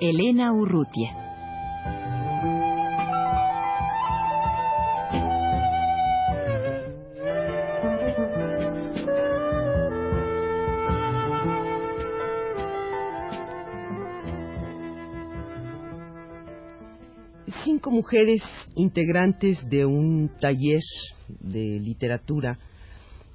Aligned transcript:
Elena 0.00 0.52
Urrutia. 0.52 1.10
Cinco 17.64 17.90
mujeres 17.90 18.42
integrantes 18.76 19.58
de 19.70 19.86
un 19.86 20.30
taller 20.40 20.82
de 21.40 21.80
literatura 21.80 22.58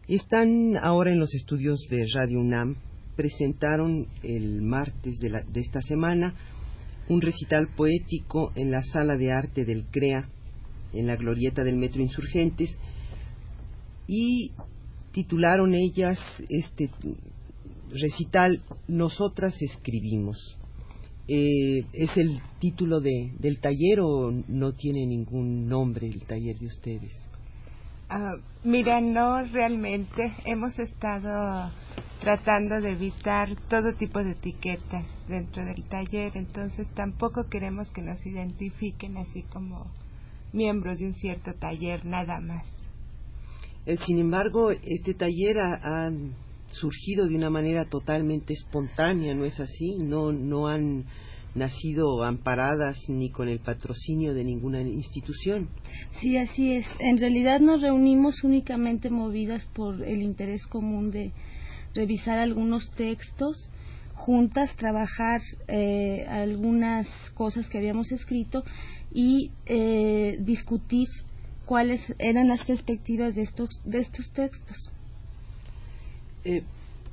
están 0.07 0.77
ahora 0.77 1.12
en 1.12 1.20
los 1.20 1.34
estudios 1.34 1.80
de 1.90 2.05
Radio 2.13 2.40
UNAM. 2.40 2.76
Presentaron 3.16 4.07
el 4.23 4.62
martes 4.62 5.18
de, 5.20 5.29
la- 5.29 5.43
de 5.43 5.62
esta 5.62 5.82
semana 5.82 6.34
un 7.09 7.21
recital 7.21 7.68
poético 7.76 8.51
en 8.55 8.71
la 8.71 8.84
sala 8.84 9.18
de 9.18 9.32
arte 9.32 9.65
del 9.65 9.85
CREA, 9.85 10.29
en 10.93 11.07
la 11.07 11.15
glorieta 11.15 11.63
del 11.63 11.77
Metro 11.77 12.01
Insurgentes, 12.01 12.70
y 14.07 14.51
titularon 15.12 15.73
ellas 15.73 16.20
este 16.49 16.90
recital 17.90 18.62
Nosotras 18.87 19.55
escribimos. 19.62 20.57
Eh, 21.27 21.85
¿Es 21.93 22.18
el 22.18 22.41
título 22.60 22.99
de, 22.99 23.32
del 23.40 23.60
taller 23.60 24.01
o 24.01 24.32
no 24.48 24.73
tiene 24.73 25.05
ningún 25.05 25.67
nombre 25.67 26.07
el 26.07 26.21
taller 26.26 26.57
de 26.60 26.65
ustedes? 26.65 27.13
Ah, 28.10 28.35
mira, 28.63 28.99
no 28.99 29.41
realmente. 29.43 30.34
Hemos 30.45 30.77
estado 30.77 31.71
tratando 32.24 32.79
de 32.79 32.91
evitar 32.91 33.49
todo 33.68 33.93
tipo 33.96 34.24
de 34.24 34.32
etiquetas 34.32 35.05
dentro 35.27 35.66
del 35.66 35.84
taller, 35.90 36.32
entonces 36.35 36.88
tampoco 36.96 37.49
queremos 37.49 37.90
que 37.90 38.02
nos 38.02 38.26
identifiquen 38.26 39.18
así 39.18 39.43
como 39.52 39.85
miembros 40.54 40.99
de 40.99 41.07
un 41.07 41.16
cierto 41.16 41.54
taller, 41.55 42.05
nada 42.05 42.40
más. 42.40 42.66
Eh, 43.85 43.98
sin 44.05 44.20
embargo, 44.20 44.71
este 44.71 45.13
taller 45.13 45.60
ha, 45.60 46.05
ha 46.07 46.12
surgido 46.71 47.27
de 47.27 47.35
una 47.35 47.49
manera 47.49 47.84
totalmente 47.85 48.54
espontánea, 48.54 49.34
¿no 49.34 49.44
es 49.44 49.60
así? 49.60 49.98
No, 49.98 50.32
no 50.32 50.68
han 50.68 51.04
nacido 51.55 52.24
amparadas 52.24 52.98
ni 53.10 53.32
con 53.32 53.49
el 53.49 53.60
patrocinio 53.60 54.34
de 54.34 54.46
ninguna 54.46 54.82
institución. 54.82 55.68
Sí, 56.21 56.38
así 56.38 56.74
es. 56.74 56.88
En 56.99 57.18
realidad 57.18 57.60
nos 57.60 57.82
reunimos 57.82 58.44
únicamente 58.46 59.10
movidas 59.10 59.66
por 59.76 60.01
el 60.01 60.21
interés 60.21 60.66
común 60.68 61.12
de 61.12 61.34
revisar 61.94 62.40
algunos 62.40 62.90
textos, 62.91 63.70
juntas 64.16 64.75
trabajar 64.75 65.41
eh, 65.68 66.25
algunas 66.28 67.08
cosas 67.34 67.68
que 67.69 67.78
habíamos 67.78 68.12
escrito 68.12 68.63
y 69.12 69.51
eh, 69.66 70.38
discutir 70.41 71.07
cuáles 71.66 72.01
eran 72.19 72.47
las 72.50 72.63
perspectivas 72.66 73.35
de 73.35 73.44
estos, 73.44 73.69
de 73.85 74.00
estos 74.00 74.29
textos. 74.34 74.78
Eh, 76.45 76.62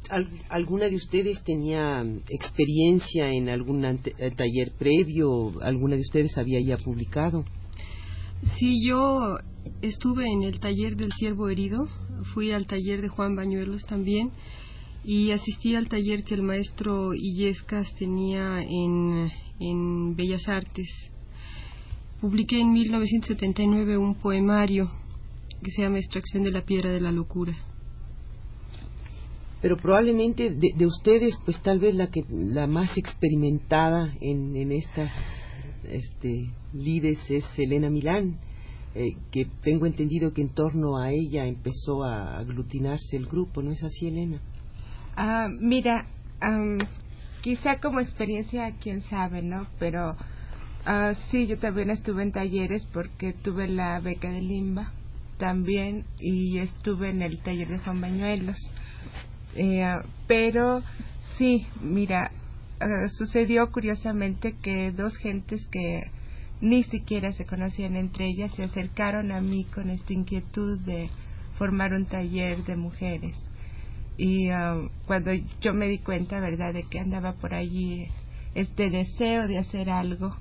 ¿al- 0.09 0.29
¿Alguna 0.49 0.87
de 0.89 0.97
ustedes 0.97 1.43
tenía 1.45 2.03
mm, 2.03 2.23
experiencia 2.29 3.31
en 3.33 3.49
algún 3.49 3.85
ante- 3.85 4.15
eh, 4.19 4.31
taller 4.31 4.73
previo? 4.79 5.53
¿Alguna 5.63 5.97
de 5.97 6.03
ustedes 6.03 6.37
había 6.37 6.61
ya 6.61 6.77
publicado? 6.79 7.45
Sí, 8.59 8.85
yo 8.87 9.39
estuve 9.83 10.27
en 10.33 10.43
el 10.43 10.59
taller 10.61 10.97
del 10.97 11.13
Ciervo 11.13 11.49
Herido, 11.49 11.87
fui 12.33 12.53
al 12.53 12.67
taller 12.67 13.03
de 13.03 13.09
Juan 13.09 13.37
Bañuelos 13.37 13.83
también 13.83 14.31
y 15.05 15.31
asistí 15.31 15.75
al 15.75 15.89
taller 15.89 16.25
que 16.25 16.35
el 16.35 16.43
maestro 16.43 17.15
Illescas 17.15 17.95
tenía 17.99 18.63
en, 18.63 19.31
en 19.59 20.17
Bellas 20.17 20.47
Artes. 20.49 20.89
Publiqué 22.21 22.61
en 22.61 22.73
1979 22.73 23.97
un 23.97 24.15
poemario 24.15 24.89
que 25.63 25.71
se 25.71 25.83
llama 25.83 25.99
Extracción 25.99 26.43
de 26.43 26.51
la 26.51 26.63
Piedra 26.63 26.91
de 26.91 27.01
la 27.01 27.13
Locura. 27.13 27.55
Pero 29.63 29.77
probablemente 29.77 30.51
de, 30.51 30.73
de 30.75 30.87
ustedes, 30.87 31.35
pues 31.45 31.61
tal 31.63 31.79
vez 31.79 31.95
la 31.95 32.11
que 32.11 32.25
la 32.31 32.67
más 32.67 32.97
experimentada 32.97 34.15
en, 34.21 34.57
en 34.57 34.73
estas 34.73 35.13
este, 35.85 36.51
lides 36.73 37.19
es 37.31 37.45
Elena 37.59 37.91
Milán, 37.91 38.39
eh, 38.95 39.17
que 39.31 39.47
tengo 39.63 39.87
entendido 39.87 40.33
que 40.33 40.43
en 40.43 40.55
torno 40.55 40.99
a 40.99 41.13
ella 41.13 41.47
empezó 41.47 42.03
a 42.03 42.39
aglutinarse 42.39 43.17
el 43.17 43.27
grupo, 43.27 43.63
¿no 43.63 43.71
es 43.71 43.83
así, 43.83 44.09
Elena? 44.09 44.41
Ah, 45.23 45.51
mira, 45.51 46.07
quizá 47.43 47.79
como 47.79 48.01
experiencia, 48.01 48.73
quién 48.81 49.03
sabe, 49.03 49.43
¿no? 49.43 49.67
Pero 49.79 50.17
ah, 50.87 51.13
sí, 51.31 51.47
yo 51.47 51.59
también 51.59 51.91
estuve 51.91 52.23
en 52.23 52.33
talleres 52.33 52.87
porque 52.91 53.35
tuve 53.35 53.69
la 53.69 54.01
beca 54.01 54.31
de 54.31 54.41
Limba 54.41 54.95
también 55.37 56.07
y 56.19 56.57
estuve 56.57 57.11
en 57.11 57.21
el 57.21 57.39
taller 57.43 57.69
de 57.69 57.81
Juan 57.81 58.01
Bañuelos. 58.01 58.57
Eh, 59.57 59.83
ah, 59.83 60.03
pero 60.27 60.83
sí, 61.37 61.67
mira, 61.83 62.31
sucedió 63.19 63.71
curiosamente 63.71 64.57
que 64.63 64.91
dos 64.91 65.15
gentes 65.19 65.61
que 65.71 66.01
ni 66.63 66.83
siquiera 66.85 67.35
se 67.35 67.45
conocían 67.45 67.95
entre 67.97 68.27
ellas 68.27 68.53
se 68.57 68.63
acercaron 68.63 69.33
a 69.33 69.43
mí 69.43 69.65
con 69.65 69.91
esta 69.91 70.15
inquietud 70.15 70.79
de 70.79 71.11
formar 71.59 71.93
un 71.93 72.07
taller 72.07 72.65
de 72.65 72.77
mujeres 72.77 73.37
y 74.21 74.51
ah, 74.51 74.87
cuando 75.07 75.31
yo 75.63 75.73
me 75.73 75.87
di 75.87 75.99
cuenta, 75.99 76.41
¿verdad?, 76.41 76.75
de 76.75 76.83
que 76.83 77.01
andaba 77.01 77.33
por 77.33 77.55
allí 77.55 78.07
este 78.55 78.91
deseo 78.91 79.49
de 79.49 79.57
hacer 79.57 79.89
algo, 79.89 80.37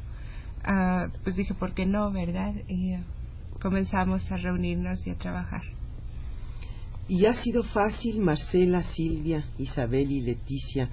ah, 0.66 1.08
pues 1.24 1.38
dije, 1.38 1.54
¿por 1.54 1.74
qué 1.74 1.86
no, 1.86 2.12
verdad? 2.12 2.54
Y 2.68 2.96
comenzamos 3.62 4.30
a 4.30 4.36
reunirnos 4.36 5.08
y 5.08 5.12
a 5.12 5.16
trabajar. 5.16 5.62
Y 7.08 7.26
ha 7.26 7.42
sido 7.42 7.64
fácil, 7.64 8.20
Marcela, 8.20 8.84
Silvia, 8.84 9.46
Isabel 9.58 10.12
y 10.12 10.22
Leticia, 10.24 10.90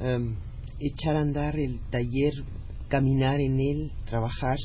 em, 0.00 0.34
echar 0.80 1.16
a 1.16 1.20
andar 1.20 1.56
el 1.56 1.82
taller, 1.90 2.32
caminar 2.88 3.38
en 3.38 3.60
él, 3.60 3.92
trabajar, 4.06 4.56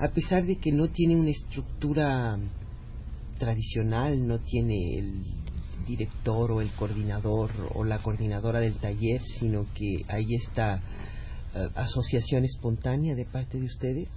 a 0.00 0.08
pesar 0.08 0.44
de 0.46 0.56
que 0.56 0.72
no 0.72 0.88
tiene 0.88 1.14
una 1.14 1.30
estructura 1.30 2.36
tradicional, 3.38 4.26
no 4.26 4.40
tiene 4.40 4.98
el 4.98 5.47
director 5.88 6.52
o 6.52 6.60
el 6.60 6.70
coordinador 6.72 7.50
o 7.74 7.84
la 7.84 7.98
coordinadora 7.98 8.60
del 8.60 8.76
taller, 8.76 9.20
sino 9.40 9.66
que 9.74 10.04
hay 10.08 10.34
esta 10.34 10.82
eh, 11.54 11.68
asociación 11.74 12.44
espontánea 12.44 13.14
de 13.14 13.24
parte 13.24 13.58
de 13.58 13.64
ustedes. 13.64 14.08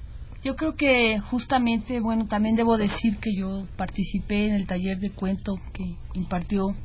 Yo 0.43 0.55
creo 0.55 0.75
que 0.75 1.19
justamente, 1.19 1.99
bueno, 1.99 2.27
también 2.27 2.55
debo 2.55 2.77
decir 2.77 3.17
que 3.17 3.33
yo 3.35 3.65
participé 3.77 4.47
en 4.47 4.55
el 4.55 4.67
taller 4.67 4.99
de 4.99 5.11
cuento 5.11 5.55
que 5.71 5.95
impartió 6.13 6.75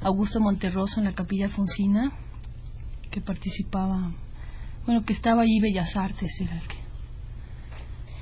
Augusto 0.00 0.40
Monterroso 0.40 0.98
en 0.98 1.04
la 1.04 1.12
Capilla 1.12 1.48
Fonsina, 1.50 2.12
que 3.10 3.20
participaba, 3.20 4.12
bueno, 4.86 5.04
que 5.04 5.12
estaba 5.12 5.42
allí 5.42 5.60
Bellas 5.60 5.96
Artes, 5.96 6.30
era 6.40 6.54
el 6.54 6.66
que. 6.66 6.76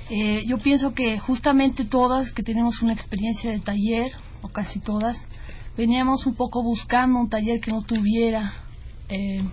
Eh, 0.09 0.43
yo 0.47 0.57
pienso 0.57 0.93
que 0.93 1.19
justamente 1.19 1.83
todas 1.83 2.31
que 2.31 2.43
tenemos 2.43 2.81
una 2.81 2.93
experiencia 2.93 3.51
de 3.51 3.59
taller, 3.59 4.11
o 4.41 4.49
casi 4.49 4.79
todas, 4.79 5.17
veníamos 5.77 6.25
un 6.25 6.35
poco 6.35 6.63
buscando 6.63 7.19
un 7.19 7.29
taller 7.29 7.59
que 7.61 7.71
no 7.71 7.83
tuviera 7.83 8.51
eh, 9.09 9.43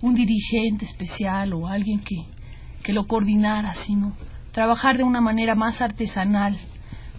un 0.00 0.14
dirigente 0.14 0.84
especial 0.84 1.52
o 1.52 1.66
alguien 1.66 2.00
que, 2.00 2.16
que 2.84 2.92
lo 2.92 3.06
coordinara, 3.06 3.74
sino 3.86 4.14
trabajar 4.52 4.96
de 4.96 5.04
una 5.04 5.20
manera 5.20 5.54
más 5.54 5.80
artesanal, 5.80 6.58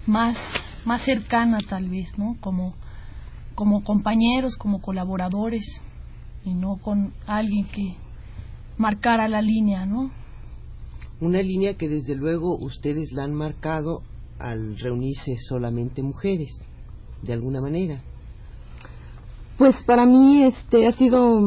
más, 0.07 0.37
más 0.85 1.03
cercana 1.03 1.59
tal 1.69 1.89
vez, 1.89 2.17
¿no? 2.17 2.37
Como, 2.39 2.73
como 3.53 3.83
compañeros, 3.83 4.55
como 4.55 4.81
colaboradores, 4.81 5.65
y 6.43 6.53
no 6.53 6.77
con 6.77 7.13
alguien 7.27 7.65
que 7.67 7.95
marcara 8.77 9.27
la 9.27 9.41
línea, 9.41 9.85
¿no? 9.85 10.09
Una 11.19 11.41
línea 11.43 11.75
que 11.75 11.87
desde 11.87 12.15
luego 12.15 12.57
ustedes 12.57 13.11
la 13.11 13.23
han 13.23 13.33
marcado 13.33 14.01
al 14.39 14.79
reunirse 14.79 15.35
solamente 15.47 16.01
mujeres, 16.01 16.49
de 17.21 17.33
alguna 17.33 17.61
manera. 17.61 18.01
Pues 19.61 19.75
para 19.85 20.07
mí 20.07 20.43
este 20.43 20.87
ha 20.87 20.91
sido 20.93 21.39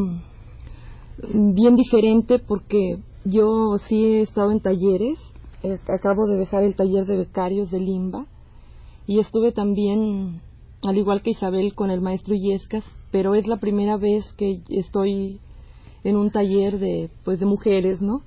bien 1.18 1.74
diferente 1.74 2.38
porque 2.38 2.98
yo 3.24 3.76
sí 3.88 4.04
he 4.04 4.20
estado 4.20 4.52
en 4.52 4.60
talleres, 4.60 5.18
eh, 5.64 5.80
acabo 5.92 6.28
de 6.28 6.36
dejar 6.36 6.62
el 6.62 6.76
taller 6.76 7.06
de 7.06 7.16
becarios 7.16 7.72
de 7.72 7.80
Limba 7.80 8.26
y 9.08 9.18
estuve 9.18 9.50
también, 9.50 10.40
al 10.84 10.96
igual 10.96 11.22
que 11.22 11.30
Isabel, 11.30 11.74
con 11.74 11.90
el 11.90 12.00
maestro 12.00 12.36
Yescas, 12.36 12.84
pero 13.10 13.34
es 13.34 13.48
la 13.48 13.56
primera 13.56 13.96
vez 13.96 14.32
que 14.34 14.60
estoy 14.68 15.40
en 16.04 16.16
un 16.16 16.30
taller 16.30 16.78
de, 16.78 17.10
pues, 17.24 17.40
de 17.40 17.46
mujeres, 17.46 18.00
¿no? 18.00 18.22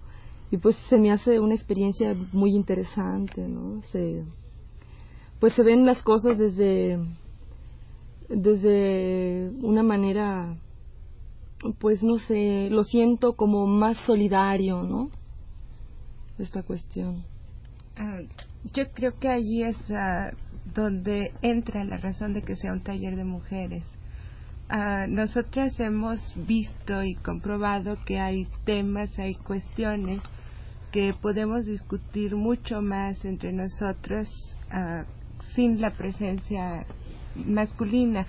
Y 0.51 0.57
pues 0.57 0.75
se 0.89 0.97
me 0.97 1.13
hace 1.13 1.39
una 1.39 1.55
experiencia 1.55 2.13
muy 2.33 2.53
interesante, 2.57 3.47
¿no? 3.47 3.81
Se, 3.83 4.25
pues 5.39 5.53
se 5.53 5.63
ven 5.63 5.85
las 5.85 6.03
cosas 6.03 6.37
desde, 6.37 6.99
desde 8.29 9.49
una 9.61 9.83
manera 9.83 10.57
pues 11.79 12.03
no 12.03 12.19
sé, 12.19 12.69
lo 12.69 12.83
siento 12.83 13.33
como 13.33 13.65
más 13.65 13.97
solidario, 14.05 14.83
¿no? 14.83 15.09
Esta 16.37 16.63
cuestión. 16.63 17.23
Ah, 17.95 18.19
yo 18.73 18.91
creo 18.93 19.17
que 19.19 19.27
allí 19.27 19.63
es 19.63 19.77
ah, 19.89 20.31
donde 20.75 21.33
entra 21.41 21.83
la 21.83 21.97
razón 21.97 22.33
de 22.33 22.43
que 22.43 22.55
sea 22.55 22.73
un 22.73 22.81
taller 22.81 23.15
de 23.15 23.23
mujeres. 23.23 23.83
Uh, 24.69 25.09
nosotras 25.09 25.79
hemos 25.79 26.19
visto 26.45 27.01
y 27.01 27.15
comprobado 27.15 27.97
que 28.05 28.19
hay 28.19 28.47
temas, 28.65 29.17
hay 29.17 29.35
cuestiones 29.35 30.21
que 30.91 31.13
podemos 31.21 31.65
discutir 31.65 32.35
mucho 32.35 32.81
más 32.81 33.23
entre 33.23 33.53
nosotros 33.53 34.27
sin 35.55 35.79
la 35.79 35.91
presencia 35.91 36.85
masculina 37.45 38.25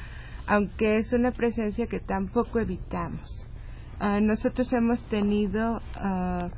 aunque 0.49 0.97
es 0.97 1.13
una 1.13 1.31
presencia 1.31 1.87
que 1.87 2.01
tampoco 2.01 2.59
evitamos. 2.59 3.47
Ah, 4.01 4.21
nosotros 4.21 4.73
hemos 4.73 4.99
tenido 5.09 5.83
ah, 5.95 6.49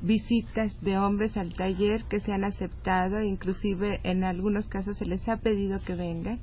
visitas 0.00 0.72
de 0.80 0.96
hombres 0.96 1.36
al 1.36 1.52
taller 1.54 2.04
que 2.04 2.20
se 2.20 2.32
han 2.32 2.44
aceptado, 2.44 3.20
inclusive 3.20 4.00
en 4.04 4.22
algunos 4.22 4.68
casos 4.68 4.96
se 4.96 5.06
les 5.06 5.28
ha 5.28 5.38
pedido 5.38 5.80
que 5.84 5.94
vengan 5.94 6.38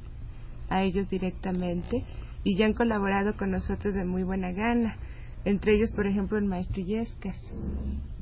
a 0.70 0.84
ellos 0.84 1.10
directamente 1.10 2.04
y 2.44 2.58
ya 2.58 2.66
han 2.66 2.74
colaborado 2.74 3.36
con 3.38 3.52
nosotros 3.52 3.94
de 3.94 4.04
muy 4.04 4.24
buena 4.24 4.52
gana, 4.52 4.98
entre 5.46 5.76
ellos, 5.76 5.92
por 5.94 6.06
ejemplo, 6.06 6.38
el 6.38 6.46
maestro 6.46 6.82
Yescas. 6.82 7.38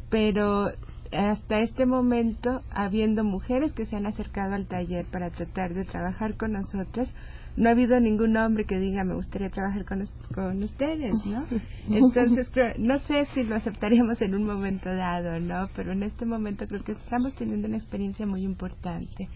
Pero 0.10 0.70
hasta 1.12 1.60
este 1.60 1.86
momento, 1.86 2.62
habiendo 2.72 3.24
mujeres 3.24 3.74
que 3.74 3.86
se 3.86 3.96
han 3.96 4.06
acercado 4.06 4.56
al 4.56 4.68
taller 4.68 5.06
para 5.06 5.30
tratar 5.30 5.74
de 5.74 5.86
trabajar 5.86 6.38
con 6.38 6.54
nosotros, 6.54 7.10
no 7.56 7.70
ha 7.70 7.72
habido 7.72 8.00
ningún 8.00 8.38
hombre 8.38 8.66
que 8.66 8.80
diga 8.80 9.04
me 9.04 9.16
gustaría 9.16 9.50
trabajar 9.50 9.84
con, 9.86 10.04
con 10.34 10.62
ustedes, 10.62 11.14
¿no? 11.26 11.46
Entonces, 11.90 12.52
no 12.78 13.00
sé 13.00 13.26
si 13.34 13.44
lo 13.44 13.56
aceptaríamos 13.56 14.22
en 14.22 14.36
un 14.36 14.46
momento 14.46 14.94
dado, 14.94 15.40
¿no? 15.40 15.68
Pero 15.76 15.92
en 15.92 16.04
este 16.04 16.26
momento 16.26 16.68
creo 16.68 16.84
que 16.84 16.92
estamos 16.92 17.36
teniendo 17.36 17.68
una 17.68 17.78
experiencia 17.78 18.28
muy 18.28 18.44
importante, 18.44 19.28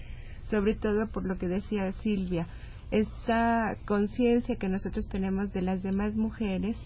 sobre 0.50 0.76
todo 0.76 1.08
por 1.08 1.26
lo 1.26 1.38
que 1.40 1.48
decía 1.48 1.92
Silvia, 2.04 2.48
esta 2.92 3.76
conciencia 3.86 4.58
que 4.58 4.70
nosotros 4.70 5.08
tenemos 5.10 5.52
de 5.52 5.64
las 5.64 5.82
demás 5.82 6.16
mujeres, 6.16 6.78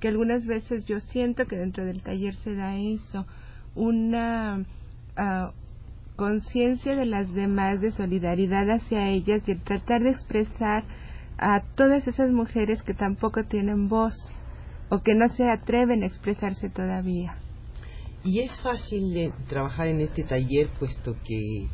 que 0.00 0.08
algunas 0.08 0.44
veces 0.46 0.86
yo 0.86 0.98
siento 0.98 1.44
que 1.46 1.56
dentro 1.56 1.84
del 1.84 2.02
taller 2.02 2.34
se 2.36 2.54
da 2.54 2.76
eso, 2.76 3.26
una 3.74 4.58
uh, 4.58 5.52
conciencia 6.16 6.94
de 6.94 7.06
las 7.06 7.32
demás, 7.32 7.80
de 7.80 7.92
solidaridad 7.92 8.68
hacia 8.70 9.08
ellas 9.08 9.42
y 9.48 9.54
tratar 9.56 10.02
de 10.02 10.10
expresar 10.10 10.84
a 11.38 11.62
todas 11.74 12.06
esas 12.06 12.30
mujeres 12.30 12.82
que 12.82 12.94
tampoco 12.94 13.44
tienen 13.44 13.88
voz 13.88 14.14
o 14.90 15.00
que 15.00 15.14
no 15.14 15.28
se 15.28 15.44
atreven 15.48 16.02
a 16.02 16.06
expresarse 16.06 16.68
todavía. 16.68 17.36
Y 18.22 18.40
es 18.40 18.60
fácil 18.60 19.14
de 19.14 19.32
trabajar 19.48 19.88
en 19.88 20.00
este 20.00 20.24
taller 20.24 20.68
puesto 20.78 21.16
que 21.24 21.68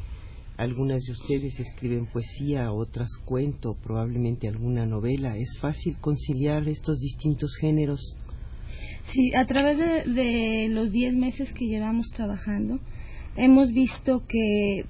algunas 0.57 1.03
de 1.03 1.13
ustedes 1.13 1.59
escriben 1.59 2.07
poesía, 2.07 2.73
otras 2.73 3.09
cuento, 3.25 3.75
probablemente 3.83 4.49
alguna 4.49 4.87
novela. 4.87 5.37
¿Es 5.37 5.59
fácil 5.61 5.99
conciliar 6.01 6.69
estos 6.69 6.99
distintos 6.99 7.57
géneros? 7.61 8.17
Sí, 9.13 9.35
a 9.35 9.47
través 9.47 9.79
de, 9.79 10.69
los 10.71 10.91
diez 10.91 11.15
meses 11.15 11.53
que 11.53 11.67
llevamos 11.67 12.07
trabajando, 12.15 12.79
hemos 13.37 13.73
visto 13.73 14.25
que, 14.27 14.85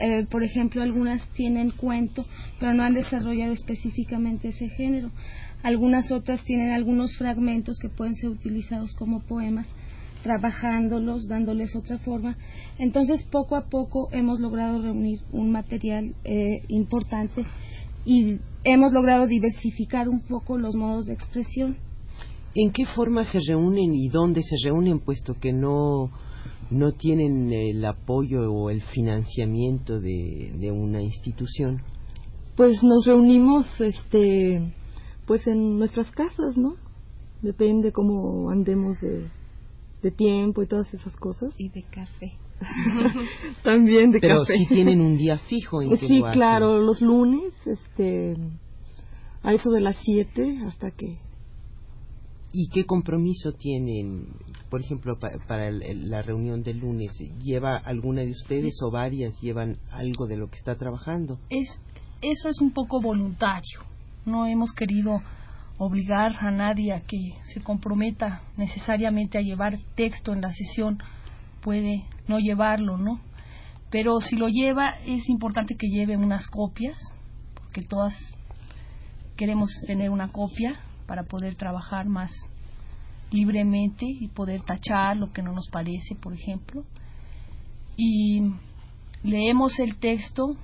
eh, 0.00 0.26
por 0.30 0.44
ejemplo, 0.44 0.82
algunas 0.82 1.26
tienen 1.34 1.70
cuento, 1.70 2.26
pero 2.60 2.74
no 2.74 2.82
han 2.82 2.94
desarrollado 2.94 3.52
específicamente 3.52 4.48
ese 4.48 4.68
género. 4.70 5.10
Algunas 5.62 6.12
otras 6.12 6.42
tienen 6.44 6.70
algunos 6.70 7.16
fragmentos 7.16 7.78
que 7.80 7.88
pueden 7.88 8.14
ser 8.14 8.30
utilizados 8.30 8.94
como 8.94 9.20
poemas, 9.20 9.66
trabajándolos, 10.22 11.28
dándoles 11.28 11.74
otra 11.74 11.98
forma. 11.98 12.36
Entonces, 12.78 13.22
poco 13.24 13.56
a 13.56 13.68
poco 13.68 14.08
hemos 14.12 14.40
logrado 14.40 14.80
reunir 14.80 15.20
un 15.32 15.50
material 15.50 16.14
eh, 16.24 16.62
importante 16.68 17.44
y 18.04 18.38
hemos 18.64 18.92
logrado 18.92 19.26
diversificar 19.26 20.08
un 20.08 20.20
poco 20.20 20.58
los 20.58 20.74
modos 20.74 21.06
de 21.06 21.14
expresión. 21.14 21.76
¿En 22.58 22.72
qué 22.72 22.86
forma 22.86 23.24
se 23.24 23.38
reúnen 23.46 23.94
y 23.94 24.08
dónde 24.08 24.42
se 24.42 24.56
reúnen, 24.64 25.00
puesto 25.00 25.34
que 25.34 25.52
no 25.52 26.10
no 26.70 26.92
tienen 26.92 27.52
el 27.52 27.84
apoyo 27.84 28.50
o 28.50 28.70
el 28.70 28.80
financiamiento 28.80 30.00
de, 30.00 30.52
de 30.58 30.72
una 30.72 31.02
institución? 31.02 31.82
Pues 32.56 32.82
nos 32.82 33.04
reunimos, 33.06 33.66
este, 33.80 34.72
pues 35.26 35.46
en 35.46 35.78
nuestras 35.78 36.10
casas, 36.10 36.56
¿no? 36.56 36.76
Depende 37.42 37.92
cómo 37.92 38.50
andemos 38.50 38.98
de, 39.00 39.26
de 40.02 40.10
tiempo 40.10 40.62
y 40.62 40.66
todas 40.66 40.92
esas 40.94 41.14
cosas. 41.16 41.52
Y 41.58 41.68
de 41.68 41.82
café. 41.82 42.32
También 43.62 44.10
de 44.10 44.18
Pero 44.20 44.38
café. 44.38 44.54
Pero 44.54 44.58
sí 44.58 44.74
tienen 44.74 45.02
un 45.02 45.18
día 45.18 45.38
fijo 45.38 45.82
en 45.82 45.96
Sí, 45.98 46.22
claro, 46.32 46.80
los 46.80 47.02
lunes, 47.02 47.52
este, 47.66 48.34
a 49.42 49.52
eso 49.52 49.70
de 49.70 49.82
las 49.82 49.96
7 50.02 50.60
hasta 50.66 50.90
que 50.90 51.18
¿Y 52.58 52.70
qué 52.70 52.86
compromiso 52.86 53.52
tienen, 53.52 54.28
por 54.70 54.80
ejemplo, 54.80 55.18
para 55.46 55.70
la 55.70 56.22
reunión 56.22 56.62
del 56.62 56.78
lunes? 56.78 57.12
¿Lleva 57.38 57.76
alguna 57.76 58.22
de 58.22 58.30
ustedes 58.30 58.80
o 58.82 58.90
varias 58.90 59.38
llevan 59.42 59.76
algo 59.92 60.26
de 60.26 60.38
lo 60.38 60.48
que 60.48 60.56
está 60.56 60.74
trabajando? 60.74 61.38
Es, 61.50 61.78
eso 62.22 62.48
es 62.48 62.58
un 62.62 62.70
poco 62.70 63.02
voluntario. 63.02 63.80
No 64.24 64.46
hemos 64.46 64.72
querido 64.72 65.20
obligar 65.76 66.34
a 66.40 66.50
nadie 66.50 66.94
a 66.94 67.02
que 67.02 67.34
se 67.52 67.60
comprometa 67.60 68.40
necesariamente 68.56 69.36
a 69.36 69.42
llevar 69.42 69.76
texto 69.94 70.32
en 70.32 70.40
la 70.40 70.50
sesión. 70.50 70.96
Puede 71.60 72.06
no 72.26 72.38
llevarlo, 72.38 72.96
¿no? 72.96 73.20
Pero 73.90 74.18
si 74.22 74.34
lo 74.34 74.48
lleva, 74.48 74.96
es 75.04 75.28
importante 75.28 75.76
que 75.76 75.88
lleve 75.88 76.16
unas 76.16 76.46
copias, 76.46 76.96
porque 77.52 77.82
todas 77.82 78.14
queremos 79.36 79.68
tener 79.86 80.08
una 80.08 80.32
copia 80.32 80.80
para 81.06 81.24
poder 81.24 81.56
trabajar 81.56 82.06
más 82.06 82.30
libremente 83.30 84.06
y 84.06 84.28
poder 84.28 84.62
tachar 84.62 85.16
lo 85.16 85.32
que 85.32 85.42
no 85.42 85.52
nos 85.52 85.68
parece, 85.70 86.14
por 86.20 86.34
ejemplo. 86.34 86.84
Y 87.96 88.42
leemos 89.22 89.78
el 89.78 89.96
texto, 89.96 90.56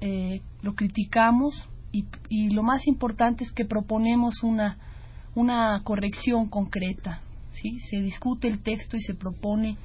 eh, 0.00 0.40
lo 0.62 0.74
criticamos 0.74 1.68
y, 1.92 2.04
y, 2.28 2.50
lo 2.50 2.62
más 2.62 2.86
importante 2.86 3.44
es 3.44 3.52
que 3.52 3.64
proponemos 3.64 4.42
una, 4.42 4.78
una 5.34 5.80
corrección 5.84 6.48
concreta. 6.48 7.20
¿sí? 7.52 7.78
Se 7.90 8.00
discute 8.00 8.48
el 8.48 8.62
texto 8.62 8.96
y 8.96 9.00
se 9.00 9.14
propone 9.14 9.76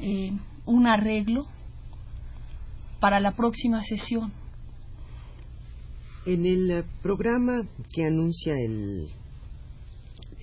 eh, 0.00 0.32
un 0.66 0.86
arreglo 0.86 1.46
para 3.00 3.20
la 3.20 3.32
próxima 3.32 3.82
sesión. 3.82 4.32
En 6.26 6.46
el 6.46 6.84
programa 7.02 7.62
que 7.92 8.06
anuncia 8.06 8.54
el 8.58 9.10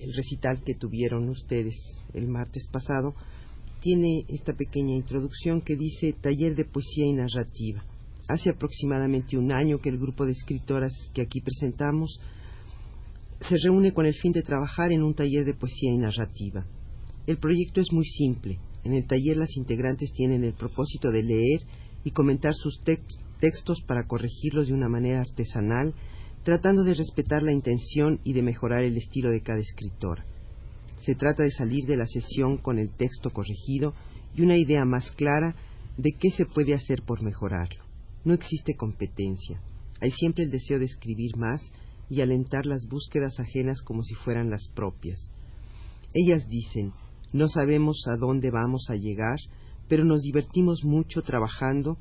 el 0.02 0.12
recital 0.14 0.62
que 0.64 0.74
tuvieron 0.74 1.28
ustedes 1.28 1.74
el 2.12 2.26
martes 2.26 2.66
pasado, 2.70 3.14
tiene 3.80 4.24
esta 4.28 4.52
pequeña 4.52 4.94
introducción 4.94 5.60
que 5.60 5.76
dice 5.76 6.14
Taller 6.20 6.54
de 6.54 6.64
Poesía 6.64 7.06
y 7.06 7.12
Narrativa. 7.12 7.84
Hace 8.28 8.50
aproximadamente 8.50 9.36
un 9.36 9.52
año 9.52 9.78
que 9.78 9.88
el 9.88 9.98
grupo 9.98 10.24
de 10.24 10.32
escritoras 10.32 10.92
que 11.14 11.22
aquí 11.22 11.40
presentamos 11.40 12.20
se 13.48 13.56
reúne 13.64 13.92
con 13.92 14.06
el 14.06 14.14
fin 14.14 14.32
de 14.32 14.42
trabajar 14.42 14.92
en 14.92 15.02
un 15.02 15.14
taller 15.14 15.44
de 15.44 15.54
poesía 15.54 15.92
y 15.92 15.98
narrativa. 15.98 16.64
El 17.26 17.38
proyecto 17.38 17.80
es 17.80 17.92
muy 17.92 18.04
simple. 18.04 18.58
En 18.84 18.94
el 18.94 19.06
taller 19.06 19.36
las 19.36 19.56
integrantes 19.56 20.12
tienen 20.12 20.44
el 20.44 20.54
propósito 20.54 21.10
de 21.10 21.22
leer 21.22 21.60
y 22.04 22.10
comentar 22.10 22.54
sus 22.54 22.80
textos 23.40 23.82
para 23.86 24.06
corregirlos 24.06 24.68
de 24.68 24.74
una 24.74 24.88
manera 24.88 25.20
artesanal 25.20 25.94
tratando 26.44 26.82
de 26.82 26.94
respetar 26.94 27.42
la 27.42 27.52
intención 27.52 28.20
y 28.24 28.32
de 28.32 28.42
mejorar 28.42 28.82
el 28.82 28.96
estilo 28.96 29.30
de 29.30 29.42
cada 29.42 29.60
escritor. 29.60 30.24
Se 31.00 31.14
trata 31.14 31.42
de 31.42 31.50
salir 31.50 31.84
de 31.86 31.96
la 31.96 32.06
sesión 32.06 32.58
con 32.58 32.78
el 32.78 32.90
texto 32.96 33.30
corregido 33.30 33.94
y 34.34 34.42
una 34.42 34.56
idea 34.56 34.84
más 34.84 35.10
clara 35.12 35.54
de 35.96 36.12
qué 36.18 36.30
se 36.30 36.46
puede 36.46 36.74
hacer 36.74 37.02
por 37.02 37.22
mejorarlo. 37.22 37.84
No 38.24 38.34
existe 38.34 38.74
competencia. 38.74 39.60
Hay 40.00 40.10
siempre 40.12 40.44
el 40.44 40.50
deseo 40.50 40.78
de 40.78 40.86
escribir 40.86 41.36
más 41.36 41.60
y 42.08 42.20
alentar 42.20 42.66
las 42.66 42.86
búsquedas 42.88 43.38
ajenas 43.38 43.82
como 43.82 44.02
si 44.02 44.14
fueran 44.14 44.50
las 44.50 44.68
propias. 44.74 45.30
Ellas 46.14 46.48
dicen, 46.48 46.92
no 47.32 47.48
sabemos 47.48 48.04
a 48.06 48.16
dónde 48.16 48.50
vamos 48.50 48.86
a 48.90 48.96
llegar, 48.96 49.38
pero 49.88 50.04
nos 50.04 50.22
divertimos 50.22 50.84
mucho 50.84 51.22
trabajando 51.22 51.96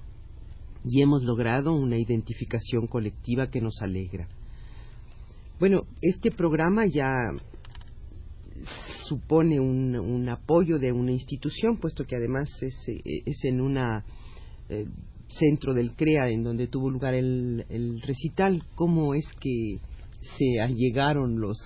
y 0.83 1.01
hemos 1.01 1.23
logrado 1.23 1.73
una 1.73 1.97
identificación 1.97 2.87
colectiva 2.87 3.47
que 3.47 3.61
nos 3.61 3.81
alegra. 3.81 4.27
Bueno, 5.59 5.83
este 6.01 6.31
programa 6.31 6.85
ya 6.87 7.17
supone 9.07 9.59
un, 9.59 10.27
apoyo 10.29 10.79
de 10.79 10.91
una 10.91 11.11
institución, 11.11 11.77
puesto 11.77 12.05
que 12.05 12.15
además 12.15 12.49
es, 12.61 12.75
es 13.03 13.45
en 13.45 13.61
un 13.61 13.77
eh, 13.77 14.85
centro 15.27 15.73
del 15.73 15.93
CREA 15.95 16.29
en 16.29 16.43
donde 16.43 16.67
tuvo 16.67 16.89
lugar 16.89 17.13
el, 17.13 18.01
recital. 18.05 18.63
¿Cómo 18.75 19.13
es 19.13 19.25
que 19.39 19.79
se 20.37 20.61
allegaron 20.61 21.39
los 21.39 21.57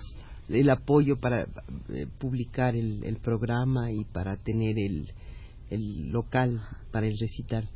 el 0.48 0.70
apoyo 0.70 1.16
para 1.16 1.42
eh, 1.42 2.06
publicar 2.18 2.76
el, 2.76 3.02
el, 3.04 3.16
programa 3.16 3.90
y 3.90 4.04
para 4.04 4.36
tener 4.36 4.78
el, 4.78 5.10
el 5.70 6.10
local 6.10 6.60
para 6.92 7.06
el 7.06 7.18
recital? 7.18 7.68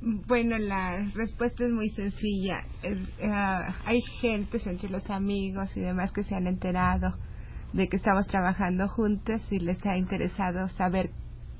Bueno, 0.00 0.58
la 0.58 1.10
respuesta 1.14 1.64
es 1.64 1.70
muy 1.70 1.88
sencilla. 1.90 2.64
Eh, 2.82 2.96
hay 3.84 4.00
gentes 4.20 4.66
entre 4.66 4.90
los 4.90 5.08
amigos 5.08 5.74
y 5.74 5.80
demás 5.80 6.12
que 6.12 6.24
se 6.24 6.34
han 6.34 6.46
enterado 6.46 7.14
de 7.72 7.88
que 7.88 7.96
estamos 7.96 8.26
trabajando 8.26 8.88
juntos 8.88 9.40
y 9.50 9.58
les 9.58 9.84
ha 9.86 9.96
interesado 9.96 10.68
saber 10.70 11.10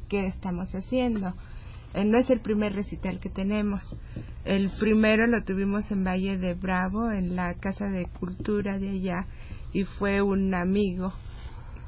qué 0.09 0.26
estamos 0.26 0.69
haciendo. 0.73 1.35
Eh, 1.95 2.05
no 2.05 2.19
es 2.19 2.28
el 2.28 2.40
primer 2.40 2.75
recital 2.75 3.21
que 3.21 3.31
tenemos. 3.31 3.83
El 4.45 4.71
primero 4.78 5.26
lo 5.26 5.43
tuvimos 5.45 5.90
en 5.90 6.05
Valle 6.05 6.37
de 6.37 6.52
Bravo, 6.52 7.11
en 7.11 7.37
la 7.37 7.55
Casa 7.55 7.87
de 7.87 8.07
Cultura 8.21 8.78
de 8.78 8.90
allá, 8.90 9.26
y 9.73 9.85
fue 9.85 10.21
un 10.21 10.55
amigo 10.55 11.12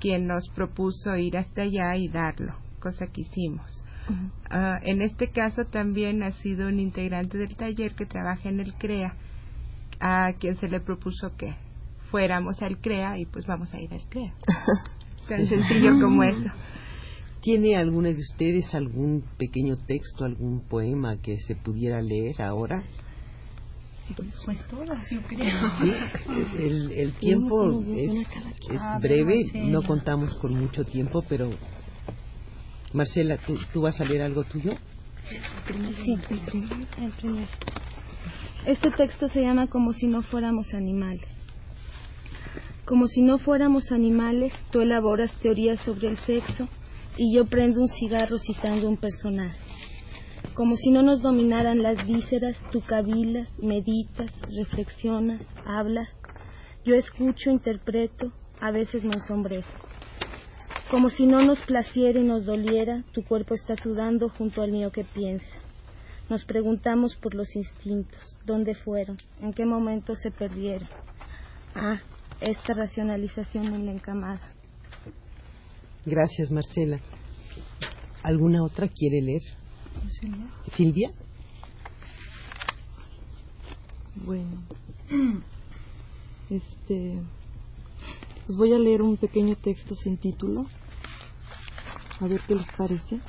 quien 0.00 0.26
nos 0.26 0.48
propuso 0.54 1.14
ir 1.16 1.36
hasta 1.36 1.62
allá 1.62 1.94
y 1.96 2.08
darlo, 2.08 2.54
cosa 2.80 3.06
que 3.06 3.20
hicimos. 3.20 3.84
Ah, 4.50 4.78
en 4.82 5.02
este 5.02 5.28
caso 5.28 5.64
también 5.64 6.22
ha 6.22 6.32
sido 6.32 6.68
un 6.68 6.80
integrante 6.80 7.36
del 7.38 7.56
taller 7.56 7.94
que 7.94 8.06
trabaja 8.06 8.48
en 8.48 8.60
el 8.60 8.74
CREA, 8.74 9.14
a 10.00 10.32
quien 10.38 10.56
se 10.56 10.68
le 10.68 10.80
propuso 10.80 11.36
que 11.36 11.54
fuéramos 12.10 12.62
al 12.62 12.78
CREA 12.78 13.18
y 13.18 13.26
pues 13.26 13.46
vamos 13.46 13.72
a 13.74 13.80
ir 13.80 13.92
al 13.92 14.06
CREA. 14.08 14.32
Tan 15.28 15.46
sencillo 15.46 16.00
como 16.00 16.22
eso. 16.22 16.50
¿Tiene 17.42 17.76
alguna 17.76 18.08
de 18.08 18.16
ustedes 18.16 18.74
algún 18.74 19.22
pequeño 19.36 19.76
texto, 19.86 20.24
algún 20.24 20.66
poema 20.66 21.16
que 21.18 21.36
se 21.38 21.54
pudiera 21.54 22.00
leer 22.00 22.40
ahora? 22.42 22.82
Pues 24.44 24.66
todas, 24.68 25.10
yo 25.10 25.20
creo. 25.22 25.70
Sí, 25.80 25.92
el, 26.58 26.92
el 26.92 27.12
tiempo 27.14 27.82
es, 27.94 28.26
es 28.70 28.80
breve, 29.02 29.44
no 29.70 29.82
contamos 29.82 30.34
con 30.36 30.58
mucho 30.58 30.84
tiempo, 30.84 31.22
pero 31.28 31.50
Marcela, 32.92 33.38
¿tú, 33.72 33.80
vas 33.82 34.00
a 34.00 34.04
leer 34.04 34.22
algo 34.22 34.44
tuyo? 34.44 34.72
Sí, 35.28 36.12
el 36.12 37.12
primero. 37.12 37.46
Este 38.66 38.90
texto 38.90 39.28
se 39.28 39.42
llama 39.42 39.66
Como 39.66 39.92
si 39.92 40.06
no 40.06 40.22
fuéramos 40.22 40.72
animales. 40.72 41.28
Como 42.84 43.06
si 43.06 43.20
no 43.20 43.38
fuéramos 43.38 43.92
animales, 43.92 44.52
tú 44.72 44.80
elaboras 44.80 45.30
teorías 45.40 45.78
sobre 45.80 46.08
el 46.08 46.18
sexo 46.18 46.68
y 47.18 47.34
yo 47.34 47.44
prendo 47.44 47.82
un 47.82 47.88
cigarro 47.88 48.38
citando 48.38 48.88
un 48.88 48.96
personaje. 48.96 49.58
Como 50.54 50.74
si 50.76 50.90
no 50.90 51.02
nos 51.02 51.20
dominaran 51.20 51.82
las 51.82 52.06
vísceras, 52.06 52.58
tú 52.72 52.80
cavilas, 52.80 53.48
meditas, 53.58 54.32
reflexionas, 54.56 55.42
hablas. 55.66 56.08
Yo 56.84 56.94
escucho, 56.94 57.50
interpreto, 57.50 58.32
a 58.60 58.70
veces 58.70 59.04
me 59.04 59.14
ensombrezco. 59.14 59.87
Como 60.90 61.10
si 61.10 61.26
no 61.26 61.44
nos 61.44 61.58
placiera 61.66 62.18
y 62.18 62.24
nos 62.24 62.46
doliera, 62.46 63.04
tu 63.12 63.22
cuerpo 63.22 63.54
está 63.54 63.76
sudando 63.76 64.30
junto 64.30 64.62
al 64.62 64.72
mío 64.72 64.90
que 64.90 65.04
piensa. 65.04 65.44
Nos 66.30 66.46
preguntamos 66.46 67.14
por 67.16 67.34
los 67.34 67.54
instintos, 67.54 68.38
dónde 68.46 68.74
fueron, 68.74 69.18
en 69.40 69.52
qué 69.52 69.66
momento 69.66 70.14
se 70.14 70.30
perdieron. 70.30 70.88
Ah, 71.74 72.00
esta 72.40 72.72
racionalización 72.72 73.66
en 73.66 73.84
la 73.84 73.92
encamada. 73.92 74.40
Gracias, 76.06 76.50
Marcela. 76.50 77.00
¿Alguna 78.22 78.62
otra 78.64 78.88
quiere 78.88 79.20
leer? 79.20 79.42
Silvia. 80.08 80.46
¿Silvia? 80.74 81.10
Bueno. 84.24 84.62
Este. 86.50 87.20
Les 88.48 88.56
voy 88.56 88.72
a 88.72 88.78
leer 88.78 89.02
un 89.02 89.18
pequeño 89.18 89.56
texto 89.56 89.94
sin 89.94 90.16
título. 90.16 90.64
A 92.18 92.26
ver 92.26 92.40
qué 92.48 92.54
les 92.54 92.66
parece. 92.78 93.20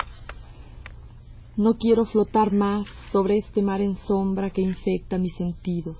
No 1.58 1.74
quiero 1.74 2.06
flotar 2.06 2.54
más 2.54 2.86
sobre 3.12 3.36
este 3.36 3.60
mar 3.60 3.82
en 3.82 3.96
sombra 3.96 4.48
que 4.48 4.62
infecta 4.62 5.18
mis 5.18 5.34
sentidos. 5.34 5.98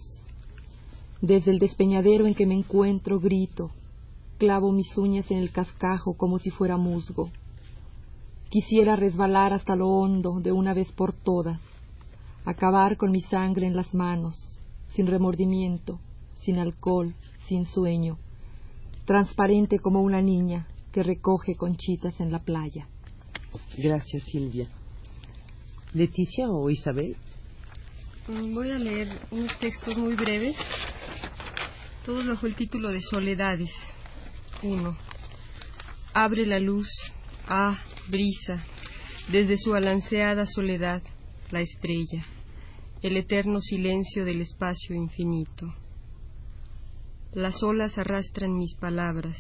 Desde 1.21 1.51
el 1.51 1.59
despeñadero 1.59 2.27
en 2.27 2.35
que 2.35 2.47
me 2.47 2.55
encuentro 2.55 3.21
grito, 3.21 3.71
clavo 4.39 4.73
mis 4.73 4.97
uñas 4.97 5.31
en 5.31 5.37
el 5.37 5.53
cascajo 5.53 6.15
como 6.15 6.39
si 6.39 6.49
fuera 6.49 6.79
musgo. 6.79 7.29
Quisiera 8.49 8.97
resbalar 8.97 9.53
hasta 9.53 9.77
lo 9.77 9.91
hondo 9.91 10.41
de 10.41 10.51
una 10.51 10.73
vez 10.73 10.91
por 10.93 11.13
todas, 11.13 11.61
acabar 12.47 12.97
con 12.97 13.11
mi 13.11 13.21
sangre 13.21 13.67
en 13.67 13.77
las 13.77 13.93
manos, 13.93 14.59
sin 14.95 15.07
remordimiento, 15.07 16.01
sin 16.33 16.59
alcohol, 16.59 17.15
sin 17.47 17.67
sueño, 17.67 18.17
transparente 19.11 19.81
como 19.81 20.03
una 20.03 20.23
niña 20.23 20.69
que 20.93 21.03
recoge 21.03 21.57
conchitas 21.57 22.21
en 22.21 22.31
la 22.31 22.39
playa. 22.39 22.87
Gracias, 23.77 24.23
Silvia. 24.23 24.69
¿Leticia 25.93 26.49
o 26.49 26.71
Isabel? 26.71 27.17
Mm, 28.29 28.55
voy 28.55 28.71
a 28.71 28.79
leer 28.79 29.09
unos 29.33 29.59
textos 29.59 29.97
muy 29.97 30.15
breves, 30.15 30.55
todos 32.07 32.25
bajo 32.25 32.47
el 32.47 32.55
título 32.55 32.91
de 32.91 33.01
Soledades. 33.01 33.73
Uno. 34.63 34.97
Abre 36.15 36.47
la 36.47 36.61
luz, 36.61 36.89
ah, 37.49 37.83
brisa, 38.09 38.65
desde 39.33 39.57
su 39.57 39.75
alanceada 39.75 40.47
soledad, 40.47 41.03
la 41.51 41.61
estrella, 41.61 42.25
el 43.03 43.17
eterno 43.17 43.59
silencio 43.61 44.25
del 44.25 44.43
espacio 44.43 44.95
infinito. 44.95 45.67
Las 47.33 47.63
olas 47.63 47.97
arrastran 47.97 48.57
mis 48.57 48.75
palabras, 48.75 49.37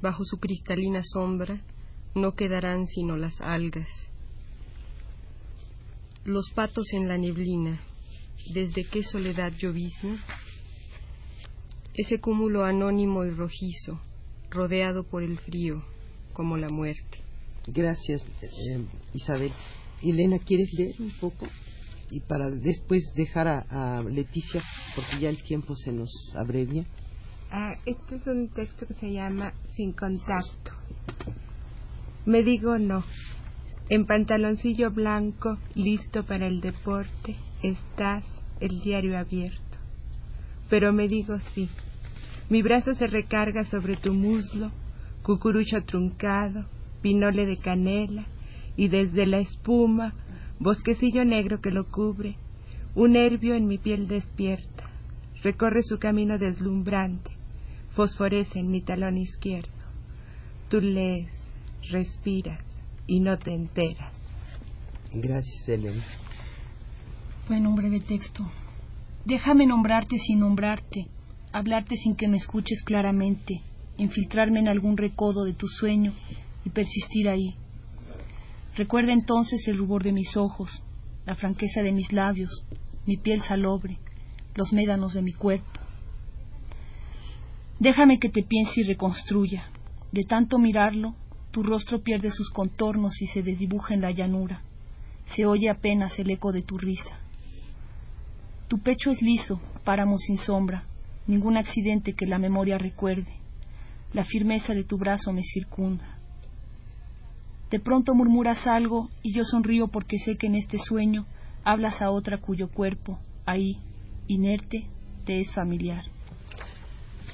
bajo 0.00 0.24
su 0.24 0.38
cristalina 0.38 1.00
sombra 1.02 1.60
no 2.14 2.34
quedarán 2.36 2.86
sino 2.86 3.16
las 3.16 3.40
algas. 3.40 3.88
Los 6.24 6.50
patos 6.50 6.86
en 6.92 7.08
la 7.08 7.18
neblina, 7.18 7.80
desde 8.52 8.84
qué 8.84 9.02
soledad 9.02 9.52
llovizna, 9.58 10.22
ese 11.94 12.20
cúmulo 12.20 12.64
anónimo 12.64 13.24
y 13.24 13.30
rojizo, 13.30 14.00
rodeado 14.50 15.02
por 15.02 15.24
el 15.24 15.38
frío, 15.38 15.82
como 16.32 16.56
la 16.56 16.68
muerte. 16.68 17.18
Gracias, 17.66 18.24
eh, 18.40 18.84
Isabel. 19.14 19.52
Elena, 20.02 20.38
¿quieres 20.38 20.72
leer 20.74 20.94
un 21.00 21.10
poco? 21.18 21.46
Y 22.14 22.20
para 22.20 22.48
después 22.48 23.12
dejar 23.16 23.48
a, 23.48 24.00
Leticia, 24.04 24.62
porque 24.94 25.18
ya 25.18 25.28
el 25.30 25.42
tiempo 25.42 25.74
se 25.74 25.90
nos 25.90 26.12
abrevia. 26.36 26.84
Ah, 27.50 27.74
este 27.84 28.14
es 28.14 28.26
un 28.28 28.48
texto 28.50 28.86
que 28.86 28.94
se 28.94 29.12
llama 29.12 29.52
Sin 29.74 29.92
contacto. 29.94 30.70
Me 32.24 32.44
digo 32.44 32.78
no. 32.78 33.02
En 33.88 34.06
pantaloncillo 34.06 34.92
blanco, 34.92 35.58
listo 35.74 36.24
para 36.24 36.46
el 36.46 36.60
deporte, 36.60 37.34
estás 37.64 38.22
el 38.60 38.80
diario 38.80 39.18
abierto. 39.18 39.78
Pero 40.70 40.92
me 40.92 41.08
digo 41.08 41.36
sí. 41.52 41.68
Mi 42.48 42.62
brazo 42.62 42.94
se 42.94 43.08
recarga 43.08 43.64
sobre 43.64 43.96
tu 43.96 44.14
muslo, 44.14 44.70
cucurucho 45.24 45.82
truncado, 45.82 46.64
pinole 47.02 47.44
de 47.44 47.56
canela, 47.56 48.24
y 48.76 48.86
desde 48.86 49.26
la 49.26 49.38
espuma, 49.38 50.14
bosquecillo 50.58 51.24
negro 51.24 51.60
que 51.60 51.70
lo 51.70 51.90
cubre, 51.90 52.36
un 52.94 53.12
nervio 53.12 53.54
en 53.54 53.66
mi 53.66 53.78
piel 53.78 54.06
despierta, 54.06 54.90
recorre 55.42 55.82
su 55.82 55.98
camino 55.98 56.38
deslumbrante, 56.38 57.30
fosforece 57.90 58.60
en 58.60 58.70
mi 58.70 58.82
talón 58.82 59.18
izquierdo. 59.18 59.72
Tú 60.68 60.80
lees, 60.80 61.30
respiras 61.90 62.60
y 63.06 63.20
no 63.20 63.38
te 63.38 63.52
enteras. 63.52 64.12
Gracias, 65.12 65.68
Elena. 65.68 66.02
Bueno, 67.48 67.70
un 67.70 67.76
breve 67.76 68.00
texto. 68.00 68.50
Déjame 69.24 69.66
nombrarte 69.66 70.16
sin 70.18 70.40
nombrarte, 70.40 71.06
hablarte 71.52 71.96
sin 71.96 72.16
que 72.16 72.28
me 72.28 72.36
escuches 72.36 72.82
claramente, 72.84 73.60
infiltrarme 73.96 74.60
en 74.60 74.68
algún 74.68 74.96
recodo 74.96 75.44
de 75.44 75.52
tu 75.52 75.66
sueño 75.66 76.12
y 76.64 76.70
persistir 76.70 77.28
ahí. 77.28 77.54
Recuerda 78.76 79.12
entonces 79.12 79.66
el 79.68 79.78
rubor 79.78 80.02
de 80.02 80.12
mis 80.12 80.36
ojos, 80.36 80.82
la 81.26 81.36
franqueza 81.36 81.82
de 81.82 81.92
mis 81.92 82.12
labios, 82.12 82.66
mi 83.06 83.16
piel 83.16 83.40
salobre, 83.40 83.98
los 84.54 84.72
médanos 84.72 85.14
de 85.14 85.22
mi 85.22 85.32
cuerpo. 85.32 85.80
Déjame 87.78 88.18
que 88.18 88.28
te 88.28 88.42
piense 88.42 88.80
y 88.80 88.84
reconstruya. 88.84 89.68
De 90.10 90.22
tanto 90.22 90.58
mirarlo, 90.58 91.14
tu 91.50 91.62
rostro 91.62 92.02
pierde 92.02 92.30
sus 92.30 92.50
contornos 92.50 93.20
y 93.20 93.26
se 93.26 93.42
desdibuja 93.42 93.94
en 93.94 94.00
la 94.00 94.10
llanura. 94.10 94.62
Se 95.26 95.46
oye 95.46 95.70
apenas 95.70 96.18
el 96.18 96.30
eco 96.30 96.52
de 96.52 96.62
tu 96.62 96.78
risa. 96.78 97.18
Tu 98.68 98.78
pecho 98.78 99.10
es 99.10 99.22
liso, 99.22 99.60
páramo 99.84 100.18
sin 100.18 100.36
sombra, 100.38 100.84
ningún 101.26 101.56
accidente 101.56 102.14
que 102.14 102.26
la 102.26 102.38
memoria 102.38 102.78
recuerde. 102.78 103.34
La 104.12 104.24
firmeza 104.24 104.74
de 104.74 104.84
tu 104.84 104.98
brazo 104.98 105.32
me 105.32 105.42
circunda. 105.42 106.18
De 107.74 107.80
pronto 107.80 108.14
murmuras 108.14 108.68
algo 108.68 109.10
y 109.20 109.34
yo 109.34 109.42
sonrío 109.42 109.88
porque 109.88 110.20
sé 110.20 110.36
que 110.36 110.46
en 110.46 110.54
este 110.54 110.78
sueño 110.78 111.26
hablas 111.64 112.00
a 112.02 112.12
otra 112.12 112.40
cuyo 112.40 112.68
cuerpo, 112.68 113.18
ahí, 113.46 113.78
inerte, 114.28 114.86
te 115.24 115.40
es 115.40 115.52
familiar. 115.52 116.04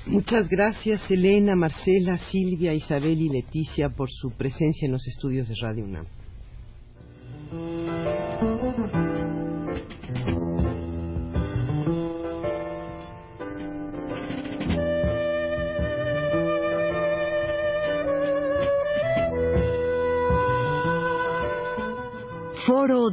Muchas 0.07 0.49
gracias 0.49 1.11
Elena, 1.11 1.55
Marcela, 1.57 2.17
Silvia, 2.31 2.73
Isabel 2.73 3.21
y 3.21 3.29
Leticia 3.29 3.91
por 3.91 4.09
su 4.11 4.31
presencia 4.31 4.87
en 4.87 4.93
los 4.93 5.07
estudios 5.09 5.47
de 5.47 5.57
Radio 5.61 5.85
UNAM. 5.85 6.07